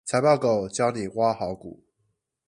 [0.07, 1.83] 財報狗教你挖好股